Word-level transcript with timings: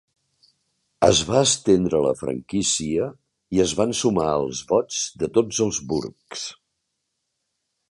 Es 1.07 1.19
va 1.31 1.41
estendre 1.47 1.99
la 2.05 2.13
franquícia 2.21 3.11
i 3.59 3.63
es 3.67 3.75
van 3.81 3.95
sumar 4.01 4.27
els 4.39 4.65
vots 4.73 5.05
de 5.25 5.31
tots 5.39 5.63
els 5.69 5.85
burgs. 5.93 6.49